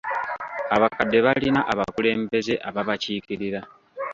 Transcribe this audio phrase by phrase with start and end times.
[0.75, 3.59] Abakadde balina abakulembeze ababakiikirira.